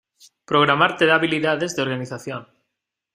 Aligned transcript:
Programar 0.51 0.95
te 1.01 1.05
da 1.09 1.13
habiliades 1.17 1.75
de 1.75 1.83
organización. 1.83 2.47